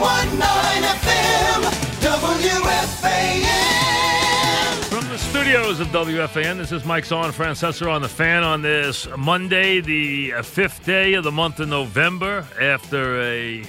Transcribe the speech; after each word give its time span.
FM, 0.00 1.62
WFAN. 2.00 3.44
From 4.84 5.06
the 5.08 5.18
studios 5.18 5.80
of 5.80 5.88
WFAN, 5.88 6.56
this 6.56 6.72
is 6.72 6.86
Mike's 6.86 7.12
On, 7.12 7.26
and 7.26 7.34
Francesa 7.34 7.90
on 7.92 8.00
the 8.00 8.08
fan 8.08 8.42
on 8.42 8.62
this 8.62 9.06
Monday, 9.18 9.80
the 9.80 10.32
fifth 10.42 10.86
day 10.86 11.12
of 11.14 11.24
the 11.24 11.30
month 11.30 11.60
of 11.60 11.68
November, 11.68 12.46
after 12.60 13.20
a 13.20 13.62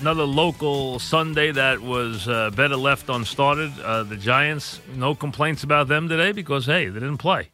another 0.00 0.24
local 0.24 0.98
Sunday 0.98 1.50
that 1.50 1.80
was 1.80 2.28
uh, 2.28 2.50
better 2.50 2.76
left 2.76 3.08
unstarted. 3.08 3.72
Uh, 3.80 4.04
the 4.04 4.16
Giants, 4.16 4.80
no 4.94 5.14
complaints 5.14 5.64
about 5.64 5.88
them 5.88 6.08
today 6.08 6.32
because 6.32 6.66
hey, 6.66 6.86
they 6.88 7.00
didn't 7.00 7.18
play. 7.18 7.50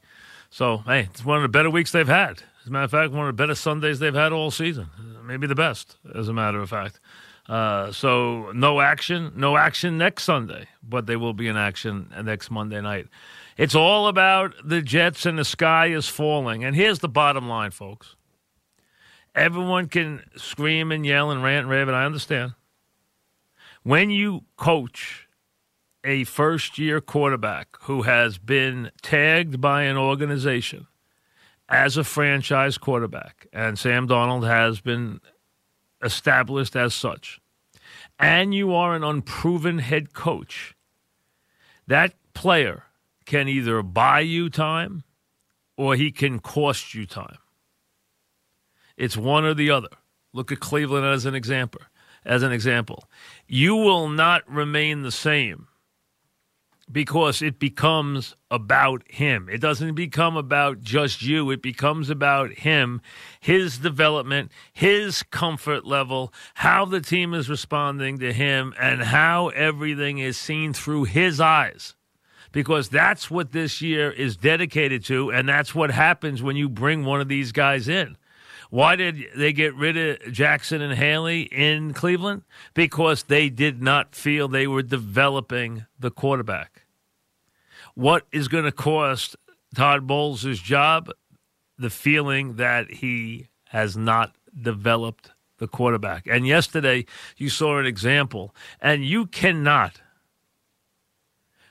So 0.51 0.79
hey, 0.87 1.09
it's 1.11 1.25
one 1.25 1.39
of 1.39 1.43
the 1.43 1.49
better 1.49 1.71
weeks 1.71 1.93
they've 1.93 2.07
had. 2.07 2.43
As 2.61 2.69
a 2.69 2.71
matter 2.71 2.85
of 2.85 2.91
fact, 2.91 3.13
one 3.13 3.27
of 3.27 3.37
the 3.37 3.43
better 3.43 3.55
Sundays 3.55 4.01
they've 4.01 4.15
had 4.15 4.33
all 4.33 4.51
season. 4.51 4.89
Maybe 5.25 5.47
the 5.47 5.55
best, 5.55 5.97
as 6.15 6.29
a 6.29 6.33
matter 6.33 6.61
of 6.61 6.69
fact. 6.69 7.01
Uh, 7.49 7.93
so 7.93 8.51
no 8.53 8.81
action, 8.81 9.33
no 9.37 9.57
action 9.57 9.97
next 9.99 10.25
Sunday, 10.25 10.67
but 10.83 11.07
they 11.07 11.17
will 11.17 11.33
be 11.33 11.47
in 11.47 11.57
action 11.57 12.13
next 12.25 12.51
Monday 12.51 12.81
night. 12.81 13.07
It's 13.57 13.75
all 13.75 14.09
about 14.09 14.55
the 14.65 14.83
Jets 14.83 15.25
and 15.25 15.39
the 15.39 15.45
sky 15.45 15.87
is 15.87 16.09
falling. 16.09 16.65
And 16.65 16.75
here's 16.75 16.99
the 16.99 17.09
bottom 17.09 17.49
line, 17.49 17.71
folks. 17.71 18.17
Everyone 19.35 19.89
can 19.89 20.23
scream 20.37 20.91
and 20.91 21.07
yell 21.07 21.31
and 21.31 21.43
rant 21.43 21.65
and 21.65 21.71
rave, 21.71 21.89
and 21.89 21.97
I 21.97 22.05
understand. 22.05 22.55
When 23.83 24.11
you 24.11 24.45
coach 24.57 25.29
a 26.03 26.25
first 26.25 26.79
year 26.79 27.01
quarterback 27.01 27.77
who 27.83 28.03
has 28.03 28.39
been 28.39 28.91
tagged 29.03 29.61
by 29.61 29.83
an 29.83 29.97
organization 29.97 30.87
as 31.69 31.97
a 31.97 32.05
franchise 32.05 32.79
quarterback, 32.79 33.47
and 33.53 33.79
Sam 33.79 34.09
Darnold 34.09 34.47
has 34.47 34.81
been 34.81 35.21
established 36.03 36.77
as 36.77 36.95
such, 36.95 37.41
and 38.19 38.55
you 38.55 38.75
are 38.75 38.95
an 38.95 39.05
unproven 39.05 39.79
head 39.79 40.13
coach, 40.13 40.75
that 41.87 42.15
player 42.35 42.85
can 43.25 43.49
either 43.49 43.83
buy 43.83 44.21
you 44.21 44.49
time 44.49 45.05
or 45.77 45.95
he 45.95 46.11
can 46.11 46.39
cost 46.39 46.95
you 46.95 47.07
time. 47.07 47.39
It's 48.97 49.17
one 49.17 49.45
or 49.45 49.55
the 49.55 49.71
other. 49.71 49.91
Look 50.33 50.51
at 50.53 50.61
Cleveland 50.61 51.07
as 51.07 51.27
an 51.27 51.35
example. 51.35 51.83
As 52.25 52.43
an 52.43 52.51
example, 52.51 53.09
you 53.47 53.77
will 53.77 54.09
not 54.09 54.43
remain 54.51 55.03
the 55.03 55.13
same 55.13 55.69
because 56.91 57.43
it 57.43 57.59
becomes 57.59 58.35
about 58.51 59.03
him. 59.11 59.49
It 59.51 59.61
doesn't 59.61 59.95
become 59.95 60.37
about 60.37 60.81
just 60.81 61.23
you. 61.23 61.51
It 61.51 61.61
becomes 61.61 62.11
about 62.11 62.53
him, 62.53 63.01
his 63.41 63.79
development, 63.79 64.53
his 64.73 65.23
comfort 65.25 65.85
level, 65.85 66.33
how 66.55 66.85
the 66.85 67.01
team 67.01 67.35
is 67.35 67.51
responding 67.51 68.19
to 68.19 68.33
him, 68.33 68.73
and 68.79 69.03
how 69.03 69.49
everything 69.49 70.19
is 70.19 70.37
seen 70.39 70.73
through 70.73 71.05
his 71.05 71.41
eyes. 71.41 71.95
Because 72.53 72.89
that's 72.89 73.31
what 73.31 73.53
this 73.53 73.83
year 73.83 74.11
is 74.11 74.37
dedicated 74.37 75.05
to, 75.07 75.31
and 75.31 75.49
that's 75.49 75.75
what 75.75 75.91
happens 75.91 76.43
when 76.43 76.57
you 76.57 76.69
bring 76.69 77.05
one 77.05 77.21
of 77.21 77.29
these 77.29 77.53
guys 77.53 77.89
in. 77.89 78.17
Why 78.77 78.95
did 78.95 79.29
they 79.35 79.55
get 79.55 79.75
rid 79.75 79.97
of 79.97 80.31
Jackson 80.35 80.83
and 80.83 80.93
Haley 80.93 81.45
in 81.45 81.95
Cleveland? 81.95 82.43
Because 82.75 83.23
they 83.23 83.49
did 83.49 83.81
not 83.81 84.15
feel 84.15 84.49
they 84.49 84.67
were 84.67 84.83
developing 84.83 85.87
the 85.99 86.11
quarterback. 86.11 86.83
What 87.95 88.27
is 88.33 88.49
going 88.49 88.65
to 88.65 88.73
cost 88.73 89.35
Todd 89.75 90.07
Bowles' 90.07 90.59
job? 90.61 91.09
The 91.79 91.89
feeling 91.89 92.57
that 92.57 92.91
he 92.91 93.49
has 93.69 93.97
not 93.97 94.35
developed 94.61 95.31
the 95.57 95.69
quarterback. 95.69 96.27
And 96.27 96.47
yesterday, 96.47 97.07
you 97.39 97.49
saw 97.49 97.79
an 97.79 97.87
example. 97.87 98.55
And 98.79 99.07
you 99.07 99.25
cannot, 99.25 100.03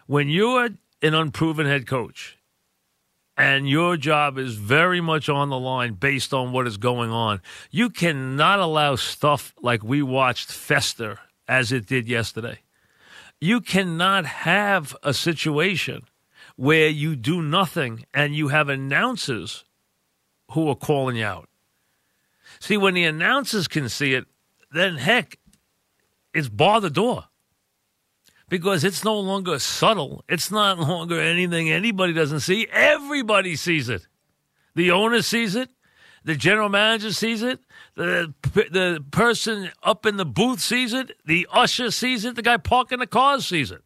when 0.07 0.27
you're 0.27 0.71
an 1.03 1.13
unproven 1.13 1.67
head 1.67 1.85
coach, 1.85 2.39
and 3.37 3.67
your 3.67 3.97
job 3.97 4.37
is 4.37 4.55
very 4.55 5.01
much 5.01 5.27
on 5.27 5.49
the 5.49 5.59
line 5.59 5.93
based 5.93 6.33
on 6.33 6.51
what 6.51 6.67
is 6.67 6.77
going 6.77 7.11
on. 7.11 7.41
You 7.69 7.89
cannot 7.89 8.59
allow 8.59 8.95
stuff 8.95 9.53
like 9.61 9.83
we 9.83 10.01
watched 10.01 10.51
fester 10.51 11.19
as 11.47 11.71
it 11.71 11.85
did 11.85 12.07
yesterday. 12.07 12.59
You 13.41 13.59
cannot 13.59 14.25
have 14.25 14.95
a 15.03 15.13
situation 15.13 16.03
where 16.55 16.87
you 16.87 17.15
do 17.15 17.41
nothing 17.41 18.05
and 18.13 18.33
you 18.33 18.47
have 18.47 18.69
announcers 18.69 19.65
who 20.51 20.69
are 20.69 20.75
calling 20.75 21.17
you 21.17 21.25
out. 21.25 21.49
See, 22.59 22.77
when 22.77 22.93
the 22.93 23.03
announcers 23.03 23.67
can 23.67 23.89
see 23.89 24.13
it, 24.13 24.25
then 24.71 24.95
heck, 24.95 25.37
it's 26.33 26.47
bar 26.47 26.79
the 26.79 26.89
door 26.89 27.25
because 28.49 28.83
it's 28.83 29.03
no 29.03 29.19
longer 29.19 29.59
subtle. 29.59 30.23
It's 30.29 30.51
not 30.51 30.79
longer 30.79 31.19
anything 31.19 31.69
anybody 31.69 32.13
doesn't 32.13 32.41
see. 32.41 32.67
Everybody 32.71 33.55
sees 33.55 33.89
it. 33.89 34.07
The 34.75 34.91
owner 34.91 35.21
sees 35.21 35.55
it. 35.55 35.69
The 36.23 36.35
general 36.35 36.69
manager 36.69 37.13
sees 37.13 37.43
it. 37.43 37.59
The 37.95 38.33
the 38.53 39.03
person 39.11 39.71
up 39.83 40.05
in 40.05 40.17
the 40.17 40.25
booth 40.25 40.59
sees 40.59 40.91
it. 40.91 41.11
The 41.25 41.47
usher 41.51 41.91
sees 41.91 42.25
it. 42.25 42.35
The 42.35 42.41
guy 42.41 42.57
parking 42.57 42.99
the 42.99 43.07
cars 43.07 43.45
sees 43.45 43.71
it. 43.71 43.83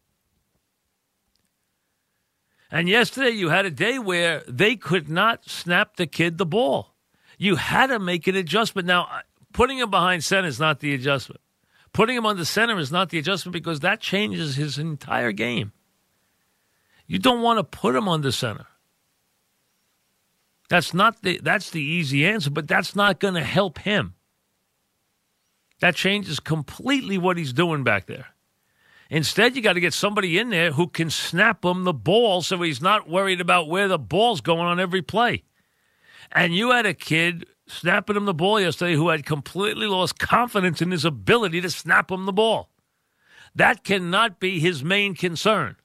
And 2.70 2.88
yesterday 2.88 3.30
you 3.30 3.50
had 3.50 3.66
a 3.66 3.70
day 3.70 3.98
where 3.98 4.42
they 4.48 4.76
could 4.76 5.08
not 5.08 5.48
snap 5.48 5.96
the 5.96 6.06
kid 6.06 6.38
the 6.38 6.46
ball. 6.46 6.94
You 7.36 7.56
had 7.56 7.88
to 7.88 7.98
make 7.98 8.26
an 8.26 8.36
adjustment. 8.36 8.86
Now, 8.86 9.08
putting 9.52 9.78
him 9.78 9.90
behind 9.90 10.24
center 10.24 10.48
is 10.48 10.60
not 10.60 10.80
the 10.80 10.94
adjustment. 10.94 11.40
Putting 11.92 12.16
him 12.16 12.26
on 12.26 12.36
the 12.36 12.44
center 12.44 12.78
is 12.78 12.92
not 12.92 13.10
the 13.10 13.18
adjustment 13.18 13.52
because 13.52 13.80
that 13.80 14.00
changes 14.00 14.56
his 14.56 14.78
entire 14.78 15.32
game. 15.32 15.72
You 17.06 17.18
don't 17.18 17.42
want 17.42 17.58
to 17.58 17.64
put 17.64 17.96
him 17.96 18.08
on 18.08 18.20
the 18.20 18.30
center. 18.30 18.66
That's 20.68 20.94
not 20.94 21.22
the 21.22 21.40
that's 21.42 21.70
the 21.70 21.82
easy 21.82 22.24
answer, 22.24 22.50
but 22.50 22.68
that's 22.68 22.94
not 22.94 23.18
going 23.18 23.34
to 23.34 23.42
help 23.42 23.80
him. 23.80 24.14
That 25.80 25.96
changes 25.96 26.38
completely 26.38 27.18
what 27.18 27.36
he's 27.36 27.52
doing 27.52 27.82
back 27.82 28.06
there. 28.06 28.26
Instead, 29.08 29.56
you 29.56 29.62
got 29.62 29.72
to 29.72 29.80
get 29.80 29.92
somebody 29.92 30.38
in 30.38 30.50
there 30.50 30.70
who 30.70 30.86
can 30.86 31.10
snap 31.10 31.64
him 31.64 31.82
the 31.82 31.92
ball 31.92 32.42
so 32.42 32.62
he's 32.62 32.80
not 32.80 33.08
worried 33.08 33.40
about 33.40 33.68
where 33.68 33.88
the 33.88 33.98
ball's 33.98 34.40
going 34.40 34.60
on 34.60 34.78
every 34.78 35.02
play. 35.02 35.42
And 36.32 36.54
you 36.54 36.70
had 36.70 36.86
a 36.86 36.94
kid 36.94 37.46
snapping 37.66 38.16
him 38.16 38.24
the 38.24 38.34
ball 38.34 38.60
yesterday 38.60 38.94
who 38.94 39.08
had 39.08 39.24
completely 39.24 39.86
lost 39.86 40.18
confidence 40.18 40.80
in 40.80 40.90
his 40.90 41.04
ability 41.04 41.60
to 41.60 41.70
snap 41.70 42.10
him 42.10 42.26
the 42.26 42.32
ball. 42.32 42.70
That 43.54 43.84
cannot 43.84 44.38
be 44.38 44.60
his 44.60 44.84
main 44.84 45.14
concern. 45.14 45.76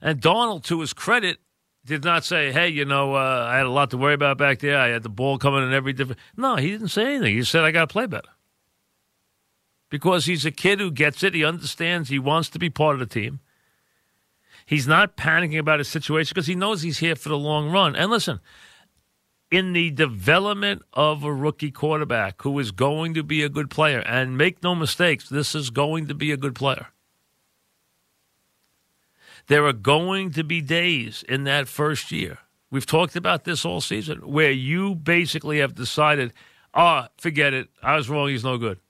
And 0.00 0.20
Darnold, 0.20 0.64
to 0.64 0.80
his 0.80 0.92
credit, 0.92 1.38
did 1.86 2.04
not 2.04 2.24
say, 2.24 2.52
hey, 2.52 2.68
you 2.68 2.84
know, 2.84 3.14
uh, 3.14 3.48
I 3.48 3.56
had 3.56 3.66
a 3.66 3.70
lot 3.70 3.90
to 3.90 3.96
worry 3.96 4.14
about 4.14 4.36
back 4.38 4.58
there. 4.58 4.78
I 4.78 4.88
had 4.88 5.02
the 5.02 5.08
ball 5.08 5.38
coming 5.38 5.62
in 5.62 5.72
every 5.72 5.92
different. 5.92 6.20
No, 6.36 6.56
he 6.56 6.70
didn't 6.70 6.88
say 6.88 7.14
anything. 7.14 7.34
He 7.34 7.44
said, 7.44 7.64
I 7.64 7.70
got 7.70 7.88
to 7.88 7.92
play 7.92 8.06
better. 8.06 8.28
Because 9.88 10.26
he's 10.26 10.44
a 10.44 10.50
kid 10.50 10.80
who 10.80 10.90
gets 10.90 11.22
it. 11.22 11.32
He 11.32 11.44
understands. 11.44 12.08
He 12.08 12.18
wants 12.18 12.50
to 12.50 12.58
be 12.58 12.68
part 12.68 12.94
of 12.94 13.00
the 13.00 13.06
team. 13.06 13.40
He's 14.66 14.88
not 14.88 15.16
panicking 15.16 15.60
about 15.60 15.78
his 15.78 15.88
situation 15.88 16.32
because 16.34 16.48
he 16.48 16.56
knows 16.56 16.82
he's 16.82 16.98
here 16.98 17.14
for 17.14 17.28
the 17.28 17.38
long 17.38 17.70
run. 17.70 17.94
And 17.94 18.10
listen, 18.10 18.40
in 19.50 19.72
the 19.72 19.90
development 19.92 20.82
of 20.92 21.22
a 21.22 21.32
rookie 21.32 21.70
quarterback 21.70 22.42
who 22.42 22.58
is 22.58 22.72
going 22.72 23.14
to 23.14 23.22
be 23.22 23.44
a 23.44 23.48
good 23.48 23.70
player. 23.70 24.00
And 24.00 24.36
make 24.36 24.62
no 24.62 24.74
mistakes, 24.74 25.28
this 25.28 25.54
is 25.54 25.70
going 25.70 26.08
to 26.08 26.14
be 26.14 26.32
a 26.32 26.36
good 26.36 26.56
player. 26.56 26.88
There 29.46 29.64
are 29.66 29.72
going 29.72 30.32
to 30.32 30.42
be 30.42 30.60
days 30.60 31.24
in 31.28 31.44
that 31.44 31.68
first 31.68 32.10
year. 32.10 32.38
We've 32.68 32.86
talked 32.86 33.14
about 33.14 33.44
this 33.44 33.64
all 33.64 33.80
season 33.80 34.18
where 34.32 34.50
you 34.50 34.96
basically 34.96 35.60
have 35.60 35.76
decided, 35.76 36.32
oh, 36.74 37.06
forget 37.16 37.54
it. 37.54 37.68
I 37.80 37.94
was 37.94 38.10
wrong. 38.10 38.28
He's 38.28 38.42
no 38.42 38.58
good. 38.58 38.80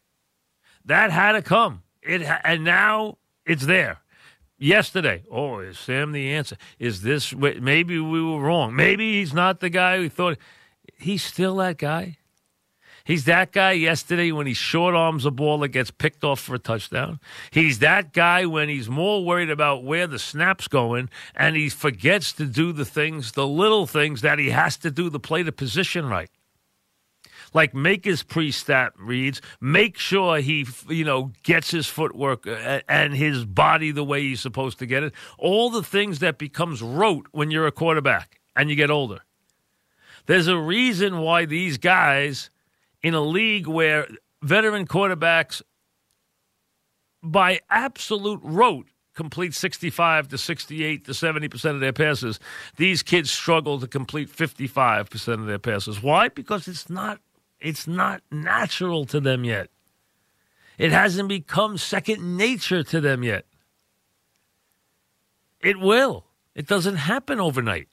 That 0.87 1.11
had 1.11 1.32
to 1.32 1.43
come. 1.43 1.82
It 2.00 2.22
and 2.22 2.64
now 2.64 3.19
it's 3.44 3.67
there 3.67 4.00
yesterday. 4.58 5.25
Oh, 5.31 5.58
is 5.58 5.79
Sam 5.79 6.12
the 6.12 6.32
answer? 6.32 6.56
Is 6.79 7.03
this 7.03 7.35
maybe 7.35 7.99
we 7.99 8.23
were 8.23 8.41
wrong? 8.41 8.75
Maybe 8.75 9.19
he's 9.19 9.35
not 9.35 9.61
the 9.61 9.70
guy 9.70 9.99
we 9.99 10.08
thought. 10.08 10.38
He's 10.99 11.23
still 11.23 11.56
that 11.56 11.79
guy. 11.79 12.19
He's 13.05 13.25
that 13.26 13.53
guy 13.53 13.73
yesterday 13.73 14.32
when 14.32 14.49
he 14.49 14.55
short 14.55 14.97
arms 14.97 15.25
a 15.25 15.31
ball 15.31 15.58
that 15.61 15.69
gets 15.69 15.93
picked 15.93 16.25
off 16.25 16.41
for 16.41 16.56
a 16.56 16.58
touchdown. 16.58 17.20
He's 17.53 17.79
that 17.79 18.12
guy 18.12 18.47
when 18.47 18.69
he's 18.69 18.88
more 18.88 19.25
worried 19.25 19.49
about 19.49 19.85
where 19.85 20.08
the 20.08 20.19
snap's 20.19 20.67
going 20.67 21.08
and 21.37 21.55
he 21.55 21.69
forgets 21.69 22.32
to 22.32 22.47
do 22.47 22.73
the 22.73 22.85
things, 22.85 23.32
the 23.32 23.47
little 23.47 23.87
things 23.87 24.23
that 24.23 24.41
he 24.41 24.50
has 24.50 24.76
to 24.79 24.91
do 24.91 25.08
to 25.08 25.20
play 25.20 25.44
the 25.44 25.53
position 25.53 26.08
right 26.08 26.31
like 27.54 27.75
make 27.75 28.04
his 28.04 28.22
pre-snap 28.22 28.94
reads, 28.98 29.40
make 29.60 29.98
sure 29.98 30.38
he 30.38 30.66
you 30.88 31.04
know 31.04 31.32
gets 31.43 31.70
his 31.70 31.87
footwork 31.87 32.46
uh, 32.46 32.81
and 32.88 33.14
his 33.14 33.44
body 33.44 33.90
the 33.90 34.04
way 34.04 34.22
he's 34.22 34.40
supposed 34.40 34.78
to 34.78 34.87
get 34.87 35.02
it. 35.02 35.12
All 35.38 35.70
the 35.70 35.82
things 35.82 36.19
that 36.20 36.38
becomes 36.38 36.82
rote 36.82 37.26
when 37.32 37.50
you're 37.50 37.66
a 37.66 37.72
quarterback 37.72 38.40
and 38.54 38.70
you 38.70 38.76
get 38.76 38.90
older. 38.90 39.20
There's 40.26 40.48
a 40.48 40.58
reason 40.58 41.19
why 41.19 41.44
these 41.44 41.78
guys 41.78 42.50
in 43.02 43.14
a 43.14 43.20
league 43.20 43.66
where 43.66 44.08
veteran 44.43 44.87
quarterbacks 44.87 45.62
by 47.22 47.60
absolute 47.70 48.40
rote 48.43 48.88
complete 49.14 49.54
65 49.54 50.28
to 50.28 50.38
68 50.38 51.04
to 51.06 51.12
70% 51.12 51.70
of 51.70 51.81
their 51.81 51.93
passes. 51.93 52.38
These 52.76 53.02
kids 53.02 53.31
struggle 53.31 53.81
to 53.81 53.87
complete 53.88 54.28
55% 54.28 55.34
of 55.34 55.46
their 55.46 55.58
passes. 55.58 56.02
Why? 56.02 56.28
Because 56.28 56.69
it's 56.69 56.90
not 56.90 57.20
it's 57.61 57.87
not 57.87 58.23
natural 58.31 59.05
to 59.06 59.20
them 59.20 59.44
yet. 59.44 59.69
It 60.79 60.93
hasn't 60.93 61.29
become 61.29 61.79
second 61.79 62.37
nature 62.37 62.82
to 62.85 63.00
them 63.00 63.23
yet. 63.23 63.47
It 65.61 65.79
will. 65.79 66.26
It 66.55 66.67
doesn't 66.67 66.97
happen 66.97 67.41
overnight. 67.41 67.88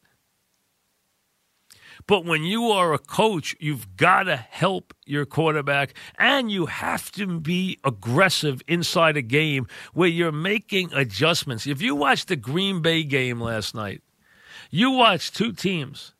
But 2.07 2.25
when 2.25 2.43
you 2.43 2.65
are 2.65 2.93
a 2.93 2.97
coach, 2.99 3.55
you've 3.59 3.95
got 3.95 4.23
to 4.23 4.35
help 4.35 4.93
your 5.05 5.25
quarterback 5.25 5.93
and 6.17 6.51
you 6.51 6.65
have 6.65 7.11
to 7.13 7.39
be 7.39 7.79
aggressive 7.83 8.61
inside 8.67 9.15
a 9.15 9.21
game 9.21 9.67
where 9.93 10.09
you're 10.09 10.31
making 10.31 10.93
adjustments. 10.93 11.65
If 11.65 11.81
you 11.81 11.95
watched 11.95 12.27
the 12.27 12.35
Green 12.35 12.81
Bay 12.81 13.03
game 13.03 13.39
last 13.39 13.73
night, 13.73 14.01
you 14.69 14.91
watched 14.91 15.35
two 15.35 15.53
teams 15.53 16.13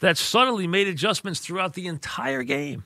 that 0.00 0.16
subtly 0.16 0.66
made 0.66 0.88
adjustments 0.88 1.40
throughout 1.40 1.74
the 1.74 1.86
entire 1.86 2.42
game. 2.42 2.84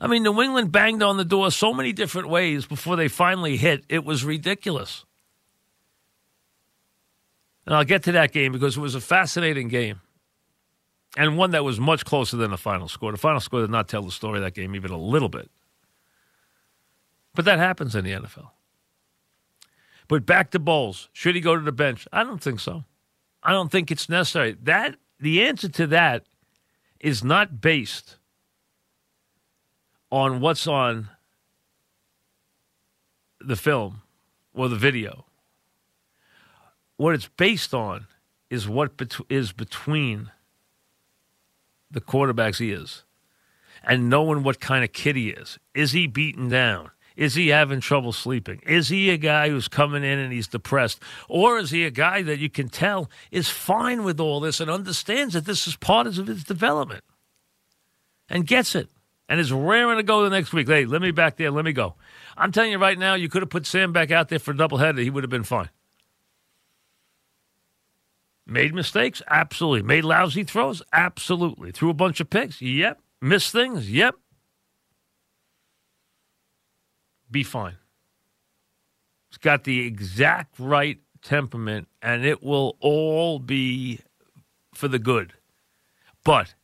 I 0.00 0.06
mean, 0.06 0.22
New 0.22 0.40
England 0.40 0.70
banged 0.70 1.02
on 1.02 1.16
the 1.16 1.24
door 1.24 1.50
so 1.50 1.74
many 1.74 1.92
different 1.92 2.28
ways 2.28 2.66
before 2.66 2.96
they 2.96 3.08
finally 3.08 3.56
hit. 3.56 3.84
It 3.88 4.04
was 4.04 4.24
ridiculous. 4.24 5.04
And 7.66 7.74
I'll 7.74 7.84
get 7.84 8.04
to 8.04 8.12
that 8.12 8.32
game 8.32 8.52
because 8.52 8.76
it 8.76 8.80
was 8.80 8.94
a 8.94 9.00
fascinating 9.00 9.68
game 9.68 10.00
and 11.16 11.36
one 11.36 11.50
that 11.50 11.64
was 11.64 11.80
much 11.80 12.04
closer 12.04 12.36
than 12.36 12.50
the 12.50 12.56
final 12.56 12.88
score. 12.88 13.12
The 13.12 13.18
final 13.18 13.40
score 13.40 13.60
did 13.60 13.70
not 13.70 13.88
tell 13.88 14.02
the 14.02 14.10
story 14.10 14.38
of 14.38 14.44
that 14.44 14.54
game 14.54 14.74
even 14.76 14.90
a 14.90 14.98
little 14.98 15.28
bit. 15.28 15.50
But 17.34 17.44
that 17.44 17.58
happens 17.58 17.94
in 17.94 18.04
the 18.04 18.12
NFL. 18.12 18.50
But 20.06 20.24
back 20.24 20.50
to 20.52 20.58
Bowles. 20.58 21.08
Should 21.12 21.34
he 21.34 21.40
go 21.40 21.56
to 21.56 21.62
the 21.62 21.72
bench? 21.72 22.08
I 22.12 22.24
don't 22.24 22.42
think 22.42 22.60
so. 22.60 22.84
I 23.42 23.52
don't 23.52 23.70
think 23.70 23.90
it's 23.90 24.08
necessary. 24.08 24.56
That 24.62 24.96
the 25.20 25.42
answer 25.42 25.68
to 25.68 25.86
that 25.88 26.24
is 27.00 27.24
not 27.24 27.60
based 27.60 28.16
on 30.10 30.40
what's 30.40 30.66
on 30.66 31.08
the 33.40 33.56
film 33.56 34.02
or 34.54 34.68
the 34.68 34.76
video. 34.76 35.24
What 36.96 37.14
it's 37.14 37.28
based 37.28 37.72
on 37.74 38.06
is 38.50 38.68
what 38.68 38.96
bet- 38.96 39.16
is 39.28 39.52
between 39.52 40.30
the 41.90 42.00
quarterback's 42.00 42.60
ears 42.60 43.04
and 43.84 44.10
knowing 44.10 44.42
what 44.42 44.60
kind 44.60 44.84
of 44.84 44.92
kid 44.92 45.16
he 45.16 45.30
is. 45.30 45.58
Is 45.74 45.92
he 45.92 46.06
beaten 46.06 46.48
down? 46.48 46.90
Is 47.18 47.34
he 47.34 47.48
having 47.48 47.80
trouble 47.80 48.12
sleeping? 48.12 48.60
Is 48.64 48.90
he 48.90 49.10
a 49.10 49.16
guy 49.16 49.48
who's 49.48 49.66
coming 49.66 50.04
in 50.04 50.20
and 50.20 50.32
he's 50.32 50.46
depressed? 50.46 51.02
Or 51.28 51.58
is 51.58 51.72
he 51.72 51.84
a 51.84 51.90
guy 51.90 52.22
that 52.22 52.38
you 52.38 52.48
can 52.48 52.68
tell 52.68 53.10
is 53.32 53.48
fine 53.48 54.04
with 54.04 54.20
all 54.20 54.38
this 54.38 54.60
and 54.60 54.70
understands 54.70 55.34
that 55.34 55.44
this 55.44 55.66
is 55.66 55.74
part 55.74 56.06
of 56.06 56.14
his 56.14 56.44
development 56.44 57.02
and 58.28 58.46
gets 58.46 58.76
it 58.76 58.88
and 59.28 59.40
is 59.40 59.52
raring 59.52 59.96
to 59.96 60.04
go 60.04 60.22
the 60.22 60.30
next 60.30 60.52
week? 60.52 60.68
Hey, 60.68 60.84
let 60.84 61.02
me 61.02 61.10
back 61.10 61.38
there. 61.38 61.50
Let 61.50 61.64
me 61.64 61.72
go. 61.72 61.96
I'm 62.36 62.52
telling 62.52 62.70
you 62.70 62.78
right 62.78 62.96
now, 62.96 63.14
you 63.14 63.28
could 63.28 63.42
have 63.42 63.50
put 63.50 63.66
Sam 63.66 63.92
back 63.92 64.12
out 64.12 64.28
there 64.28 64.38
for 64.38 64.52
a 64.52 64.54
doubleheader. 64.54 65.02
He 65.02 65.10
would 65.10 65.24
have 65.24 65.30
been 65.30 65.42
fine. 65.42 65.70
Made 68.46 68.72
mistakes? 68.72 69.22
Absolutely. 69.26 69.82
Made 69.82 70.04
lousy 70.04 70.44
throws? 70.44 70.82
Absolutely. 70.92 71.72
Threw 71.72 71.90
a 71.90 71.94
bunch 71.94 72.20
of 72.20 72.30
picks? 72.30 72.62
Yep. 72.62 73.00
Missed 73.20 73.50
things? 73.50 73.90
Yep. 73.90 74.14
Be 77.30 77.42
fine. 77.42 77.76
It's 79.28 79.38
got 79.38 79.64
the 79.64 79.86
exact 79.86 80.58
right 80.58 80.98
temperament, 81.22 81.88
and 82.00 82.24
it 82.24 82.42
will 82.42 82.76
all 82.80 83.38
be 83.38 84.00
for 84.74 84.88
the 84.88 84.98
good. 84.98 85.34
But 86.24 86.54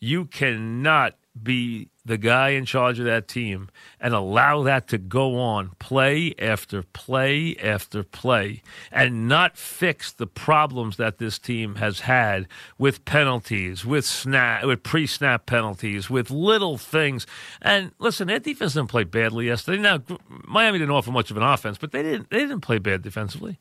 you 0.00 0.24
cannot 0.26 1.16
be 1.42 1.88
the 2.04 2.16
guy 2.16 2.50
in 2.50 2.64
charge 2.64 2.98
of 2.98 3.04
that 3.04 3.28
team 3.28 3.68
and 4.00 4.14
allow 4.14 4.62
that 4.62 4.88
to 4.88 4.98
go 4.98 5.38
on 5.38 5.70
play 5.78 6.34
after 6.38 6.82
play 6.82 7.54
after 7.56 8.02
play 8.02 8.62
and 8.90 9.28
not 9.28 9.56
fix 9.56 10.10
the 10.12 10.26
problems 10.26 10.96
that 10.96 11.18
this 11.18 11.38
team 11.38 11.76
has 11.76 12.00
had 12.00 12.48
with 12.78 13.04
penalties, 13.04 13.84
with 13.84 14.04
snap, 14.04 14.64
with 14.64 14.82
pre-snap 14.82 15.46
penalties, 15.46 16.08
with 16.08 16.30
little 16.30 16.78
things. 16.78 17.26
And 17.60 17.92
listen, 17.98 18.28
their 18.28 18.38
defense 18.38 18.74
didn't 18.74 18.88
play 18.88 19.04
badly 19.04 19.46
yesterday. 19.46 19.80
Now 19.80 20.02
Miami 20.46 20.78
didn't 20.78 20.94
offer 20.94 21.10
much 21.10 21.30
of 21.30 21.36
an 21.36 21.42
offense, 21.42 21.78
but 21.78 21.92
they 21.92 22.02
didn't 22.02 22.30
they 22.30 22.38
didn't 22.38 22.60
play 22.60 22.78
bad 22.78 23.02
defensively. 23.02 23.58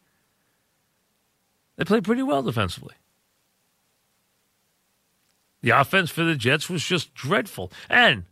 They 1.76 1.84
played 1.84 2.04
pretty 2.04 2.24
well 2.24 2.42
defensively. 2.42 2.96
The 5.68 5.78
offense 5.78 6.10
for 6.10 6.24
the 6.24 6.38
Jets 6.38 6.70
was 6.70 6.82
just 6.82 7.14
dreadful. 7.14 7.74
And 7.90 8.24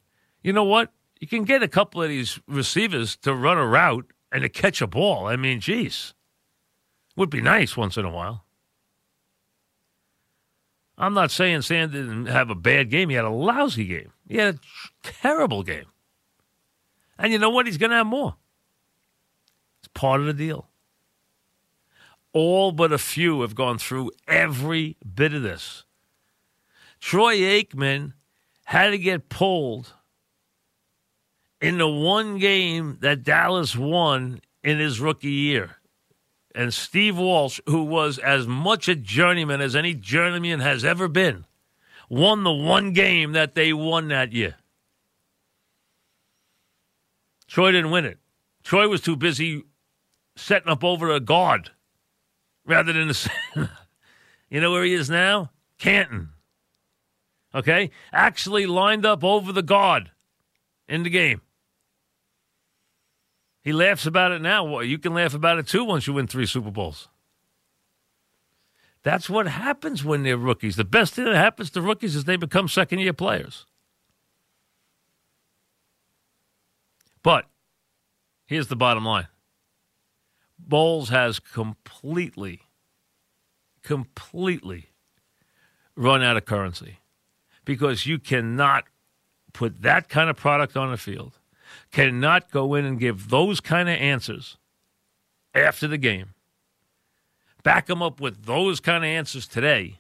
you 0.42 0.54
know 0.54 0.64
what? 0.64 0.94
You 1.20 1.28
can 1.28 1.44
get 1.44 1.64
a 1.64 1.68
couple 1.68 2.02
of 2.02 2.08
these 2.08 2.40
receivers 2.48 3.18
to 3.18 3.36
run 3.36 3.58
a 3.58 3.68
route 3.68 4.06
and 4.32 4.44
to 4.44 4.48
catch 4.48 4.82
a 4.82 4.88
ball. 4.88 5.28
I 5.28 5.36
mean, 5.36 5.60
geez, 5.60 6.14
would 7.18 7.30
be 7.30 7.42
nice 7.42 7.76
once 7.76 7.98
in 7.98 8.06
a 8.06 8.10
while. 8.10 8.46
I'm 10.98 11.14
not 11.14 11.30
saying 11.30 11.64
Sam 11.64 11.92
didn't 11.92 12.28
have 12.28 12.50
a 12.50 12.56
bad 12.56 12.90
game. 12.90 13.10
He 13.10 13.16
had 13.18 13.26
a 13.26 13.30
lousy 13.30 13.84
game. 13.84 14.14
He 14.26 14.38
had 14.38 14.56
a 14.56 14.60
terrible 15.04 15.62
game. 15.62 15.88
And 17.20 17.34
you 17.34 17.38
know 17.38 17.50
what? 17.50 17.66
He's 17.66 17.78
going 17.78 17.90
to 17.90 17.98
have 17.98 18.08
more. 18.08 18.38
It's 19.82 19.90
part 19.94 20.22
of 20.22 20.26
the 20.26 20.34
deal. 20.34 20.70
All 22.32 22.72
but 22.72 22.94
a 22.94 22.98
few 22.98 23.42
have 23.42 23.56
gone 23.56 23.78
through 23.78 24.12
every 24.26 24.96
bit 25.04 25.34
of 25.34 25.42
this. 25.42 25.85
Troy 27.06 27.38
Aikman 27.38 28.14
had 28.64 28.90
to 28.90 28.98
get 28.98 29.30
pulled 29.30 29.94
in 31.62 31.78
the 31.78 31.88
one 31.88 32.40
game 32.40 32.98
that 33.02 33.22
Dallas 33.22 33.76
won 33.76 34.42
in 34.64 34.80
his 34.80 35.00
rookie 35.00 35.30
year. 35.30 35.76
And 36.56 36.74
Steve 36.74 37.16
Walsh, 37.16 37.60
who 37.68 37.84
was 37.84 38.18
as 38.18 38.48
much 38.48 38.88
a 38.88 38.96
journeyman 38.96 39.62
as 39.62 39.76
any 39.76 39.94
journeyman 39.94 40.62
has 40.62 40.84
ever 40.84 41.08
been, 41.08 41.46
won 42.10 42.44
the 42.44 42.52
one 42.52 42.92
game 42.92 43.34
that 43.34 43.54
they 43.54 43.72
won 43.72 44.08
that 44.08 44.34
year. 44.34 44.56
Troy 47.48 47.72
didn't 47.72 47.92
win 47.92 48.06
it. 48.06 48.18
Troy 48.64 48.88
was 48.88 49.02
too 49.02 49.16
busy 49.16 49.62
setting 50.36 50.70
up 50.70 50.84
over 50.84 51.12
a 51.12 51.20
guard 51.20 51.70
rather 52.66 52.92
than 52.92 53.10
the. 53.10 53.30
you 54.50 54.60
know 54.60 54.72
where 54.72 54.84
he 54.84 54.96
is 54.96 55.08
now? 55.08 55.52
Canton. 55.78 56.32
Okay? 57.56 57.90
Actually 58.12 58.66
lined 58.66 59.06
up 59.06 59.24
over 59.24 59.54
the 59.54 59.64
guard 59.64 60.12
in 60.90 61.04
the 61.04 61.10
game. 61.10 61.42
He 63.62 63.72
laughs 63.72 64.06
about 64.06 64.34
it 64.34 64.42
now. 64.42 64.64
Well, 64.66 64.84
you 64.84 65.00
can 65.00 65.14
laugh 65.14 65.34
about 65.34 65.58
it 65.58 65.66
too 65.66 65.86
once 65.86 66.06
you 66.06 66.14
win 66.14 66.28
three 66.28 66.46
Super 66.46 66.70
Bowls. 66.70 67.08
That's 69.02 69.30
what 69.30 69.48
happens 69.48 70.04
when 70.04 70.24
they're 70.24 70.38
rookies. 70.38 70.76
The 70.76 70.84
best 70.84 71.14
thing 71.14 71.26
that 71.26 71.36
happens 71.36 71.70
to 71.72 71.82
rookies 71.82 72.16
is 72.16 72.26
they 72.26 72.36
become 72.36 72.68
second 72.68 73.00
year 73.00 73.14
players. 73.14 73.66
But 77.24 77.46
here's 78.46 78.68
the 78.68 78.76
bottom 78.76 79.06
line 79.06 79.28
Bowles 80.60 81.10
has 81.10 81.40
completely, 81.40 82.62
completely 83.82 84.90
run 85.96 86.22
out 86.22 86.38
of 86.38 86.46
currency 86.46 87.00
because 87.66 88.06
you 88.06 88.20
cannot 88.20 88.86
put 89.54 89.82
that 89.82 90.10
kind 90.10 90.30
of 90.30 90.38
product 90.38 90.78
on 90.78 90.92
the 90.92 90.98
field 90.98 91.40
cannot 91.92 92.52
go 92.52 92.76
in 92.76 92.86
and 92.86 93.00
give 93.00 93.30
those 93.30 93.60
kind 93.62 93.90
of 93.90 93.96
answers 93.96 94.58
after 95.54 95.88
the 95.88 95.98
game, 95.98 96.34
back 97.64 97.88
them 97.88 98.02
up 98.02 98.20
with 98.20 98.46
those 98.46 98.80
kind 98.80 99.04
of 99.04 99.08
answers 99.08 99.48
today, 99.48 100.00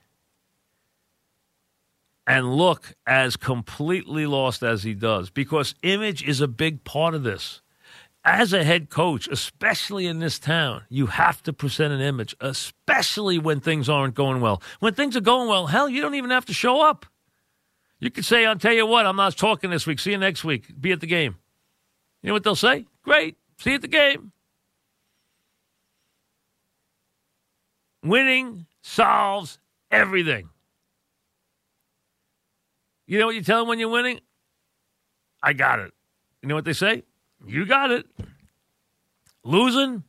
and 2.27 2.55
look 2.55 2.95
as 3.05 3.37
completely 3.37 4.25
lost 4.25 4.63
as 4.63 4.83
he 4.83 4.93
does 4.93 5.29
because 5.29 5.75
image 5.83 6.23
is 6.23 6.41
a 6.41 6.47
big 6.47 6.83
part 6.83 7.13
of 7.13 7.23
this. 7.23 7.61
As 8.27 8.53
a 8.53 8.63
head 8.63 8.89
coach, 8.89 9.27
especially 9.27 10.07
in 10.07 10.17
this 10.17 10.39
town, 10.39 10.81
you 10.89 11.05
have 11.05 11.43
to 11.43 11.53
present 11.53 11.93
an 11.93 12.01
image, 12.01 12.35
especially 12.41 13.37
when 13.37 13.59
things 13.59 13.87
aren't 13.87 14.15
going 14.15 14.41
well. 14.41 14.63
When 14.79 14.95
things 14.95 15.15
are 15.15 15.21
going 15.21 15.47
well, 15.47 15.67
hell, 15.67 15.87
you 15.87 16.01
don't 16.01 16.15
even 16.15 16.31
have 16.31 16.45
to 16.45 16.53
show 16.53 16.81
up. 16.81 17.05
You 18.05 18.11
could 18.11 18.23
say, 18.23 18.45
I'll 18.45 18.55
tell 18.55 18.71
you 18.71 18.85
what, 18.85 19.07
I'm 19.07 19.15
not 19.15 19.35
talking 19.35 19.71
this 19.71 19.87
week. 19.87 19.97
See 19.99 20.11
you 20.11 20.19
next 20.19 20.43
week. 20.43 20.79
Be 20.79 20.91
at 20.91 20.99
the 20.99 21.07
game. 21.07 21.37
You 22.21 22.27
know 22.27 22.33
what 22.33 22.43
they'll 22.43 22.55
say? 22.55 22.85
Great. 23.01 23.35
See 23.57 23.71
you 23.71 23.77
at 23.77 23.81
the 23.81 23.87
game. 23.87 24.31
Winning 28.03 28.67
solves 28.83 29.57
everything. 29.89 30.49
You 33.07 33.17
know 33.17 33.25
what 33.25 33.33
you 33.33 33.41
tell 33.41 33.61
them 33.61 33.69
when 33.69 33.79
you're 33.79 33.89
winning? 33.89 34.19
I 35.41 35.53
got 35.53 35.79
it. 35.79 35.91
You 36.43 36.49
know 36.49 36.53
what 36.53 36.65
they 36.65 36.73
say? 36.73 37.03
You 37.43 37.65
got 37.65 37.89
it. 37.89 38.05
Losing? 39.43 40.03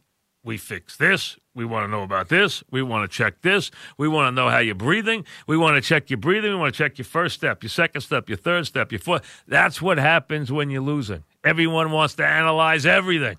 We 0.46 0.58
fix 0.58 0.96
this. 0.96 1.36
We 1.56 1.64
want 1.64 1.86
to 1.86 1.90
know 1.90 2.04
about 2.04 2.28
this. 2.28 2.62
We 2.70 2.80
want 2.80 3.10
to 3.10 3.12
check 3.12 3.42
this. 3.42 3.72
We 3.98 4.06
want 4.06 4.28
to 4.28 4.30
know 4.40 4.48
how 4.48 4.58
you're 4.58 4.76
breathing. 4.76 5.24
We 5.48 5.56
want 5.56 5.74
to 5.74 5.80
check 5.80 6.08
your 6.08 6.18
breathing. 6.18 6.52
We 6.52 6.56
want 6.56 6.72
to 6.72 6.78
check 6.78 6.98
your 6.98 7.04
first 7.04 7.34
step, 7.34 7.64
your 7.64 7.70
second 7.70 8.02
step, 8.02 8.28
your 8.28 8.38
third 8.38 8.64
step, 8.64 8.92
your 8.92 9.00
fourth. 9.00 9.42
That's 9.48 9.82
what 9.82 9.98
happens 9.98 10.52
when 10.52 10.70
you're 10.70 10.82
losing. 10.82 11.24
Everyone 11.42 11.90
wants 11.90 12.14
to 12.14 12.24
analyze 12.24 12.86
everything. 12.86 13.38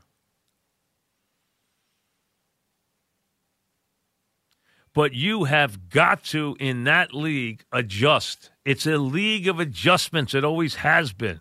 But 4.93 5.13
you 5.13 5.45
have 5.45 5.89
got 5.89 6.25
to, 6.25 6.57
in 6.59 6.83
that 6.83 7.13
league, 7.13 7.63
adjust. 7.71 8.51
It's 8.65 8.85
a 8.85 8.97
league 8.97 9.47
of 9.47 9.61
adjustments. 9.61 10.33
It 10.33 10.43
always 10.43 10.75
has 10.75 11.13
been. 11.13 11.39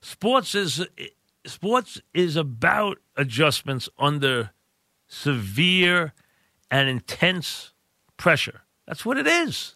Sports 0.00 0.54
is 0.54 0.80
eh, 0.96 1.08
sports 1.44 2.00
is 2.14 2.36
about 2.36 2.96
adjustments 3.18 3.90
under 3.98 4.52
severe 5.12 6.14
and 6.70 6.88
intense 6.88 7.72
pressure. 8.16 8.62
That's 8.86 9.04
what 9.04 9.18
it 9.18 9.26
is. 9.26 9.74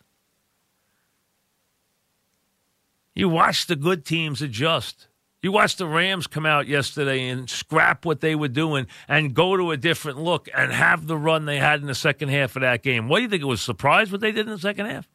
You 3.15 3.29
watch 3.29 3.67
the 3.67 3.77
good 3.77 4.05
teams 4.05 4.41
adjust. 4.41 5.09
You 5.43 5.53
watch 5.53 5.77
the 5.77 5.87
Rams 5.87 6.27
come 6.27 6.47
out 6.47 6.67
yesterday 6.67 7.29
and 7.29 7.49
scrap 7.49 8.05
what 8.05 8.21
they 8.21 8.35
were 8.35 8.49
doing 8.49 8.87
and 9.07 9.35
go 9.35 9.57
to 9.57 9.71
a 9.71 9.77
different 9.77 10.19
look 10.19 10.49
and 10.55 10.73
have 10.73 11.07
the 11.07 11.19
run 11.19 11.45
they 11.45 11.59
had 11.59 11.81
in 11.81 11.87
the 11.87 11.95
second 11.95 12.31
half 12.31 12.57
of 12.57 12.63
that 12.63 12.83
game. 12.83 13.09
What 13.09 13.19
do 13.19 13.25
you 13.25 13.29
think? 13.29 13.43
It 13.43 13.47
was 13.47 13.61
surprised 13.61 14.13
what 14.13 14.23
they 14.23 14.33
did 14.33 14.47
in 14.47 14.53
the 14.53 14.59
second 14.59 14.87
half? 14.87 15.07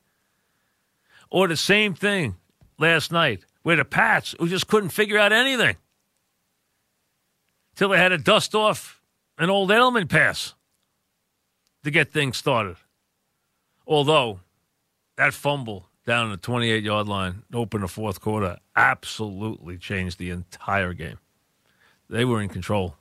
Or 1.31 1.47
the 1.47 1.57
same 1.57 1.95
thing 1.95 2.35
last 2.77 3.11
night 3.11 3.45
where 3.63 3.75
the 3.75 3.85
Pats, 3.85 4.35
who 4.39 4.47
just 4.47 4.67
couldn't 4.67 4.89
figure 4.89 5.17
out 5.17 5.33
anything 5.33 5.77
till 7.75 7.89
they 7.89 7.97
had 7.97 8.09
to 8.09 8.17
dust 8.17 8.53
off 8.53 9.00
an 9.41 9.49
old 9.49 9.71
Edelman 9.71 10.07
pass 10.07 10.53
to 11.83 11.89
get 11.89 12.13
things 12.13 12.37
started. 12.37 12.75
Although 13.87 14.41
that 15.17 15.33
fumble 15.33 15.87
down 16.05 16.29
the 16.29 16.37
28 16.37 16.83
yard 16.83 17.07
line 17.07 17.41
open 17.51 17.81
the 17.81 17.87
fourth 17.87 18.21
quarter 18.21 18.59
absolutely 18.75 19.79
changed 19.79 20.19
the 20.19 20.29
entire 20.29 20.93
game. 20.93 21.17
They 22.07 22.23
were 22.23 22.39
in 22.39 22.49
control. 22.49 22.95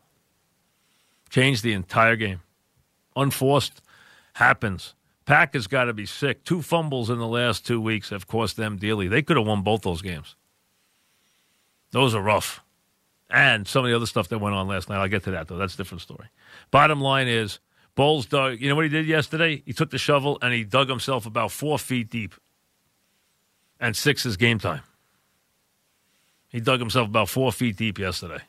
Changed 1.29 1.63
the 1.63 1.75
entire 1.75 2.17
game. 2.17 2.41
Unforced 3.15 3.83
happens. 4.33 4.95
Packers 5.27 5.67
got 5.67 5.85
to 5.85 5.93
be 5.93 6.07
sick. 6.07 6.43
Two 6.43 6.63
fumbles 6.63 7.11
in 7.11 7.19
the 7.19 7.27
last 7.27 7.67
two 7.67 7.83
weeks 7.83 8.09
have 8.09 8.27
cost 8.27 8.57
them 8.57 8.79
dearly. 8.79 9.09
They 9.09 9.21
could 9.21 9.37
have 9.37 9.47
won 9.47 9.61
both 9.61 9.83
those 9.83 10.01
games. 10.01 10.37
Those 11.91 12.15
are 12.15 12.23
rough. 12.23 12.63
And 13.31 13.67
some 13.67 13.85
of 13.85 13.91
the 13.91 13.97
other 13.97 14.07
stuff 14.07 14.29
that 14.29 14.39
went 14.39 14.57
on 14.57 14.67
last 14.67 14.89
night. 14.89 14.99
I'll 14.99 15.09
get 15.09 15.25
to 15.25 15.31
that, 15.31 15.49
though. 15.49 15.57
That's 15.57 15.75
a 15.75 15.77
different 15.77 16.03
story. 16.03 16.29
Bottom 16.71 17.01
line 17.01 17.29
is, 17.29 17.61
Bowles 17.95 18.27
dug. 18.27 18.61
You 18.61 18.69
know 18.69 18.77
what 18.77 18.85
he 18.85 18.89
did 18.89 19.07
yesterday? 19.07 19.63
He 19.67 19.73
took 19.73 19.91
the 19.91 19.99
shovel 19.99 20.39
and 20.43 20.53
he 20.53 20.65
dug 20.65 20.89
himself 20.89 21.27
about 21.27 21.53
four 21.53 21.79
feet 21.79 22.11
deep 22.11 22.35
and 23.81 23.97
six 23.97 24.27
is 24.27 24.37
game 24.37 24.59
time. 24.59 24.83
He 26.49 26.61
dug 26.61 26.81
himself 26.81 27.09
about 27.09 27.29
four 27.29 27.53
feet 27.53 27.77
deep 27.77 27.99
yesterday. 27.99 28.43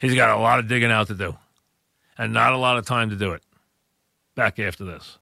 He's 0.00 0.14
got 0.14 0.36
a 0.36 0.40
lot 0.40 0.58
of 0.58 0.68
digging 0.68 0.90
out 0.90 1.08
to 1.08 1.14
do 1.14 1.36
and 2.16 2.32
not 2.32 2.52
a 2.52 2.56
lot 2.56 2.78
of 2.78 2.86
time 2.86 3.10
to 3.10 3.16
do 3.16 3.32
it. 3.32 3.42
Back 4.34 4.58
after 4.58 4.84
this. 4.84 5.18